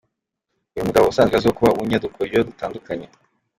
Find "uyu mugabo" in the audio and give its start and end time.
0.73-1.05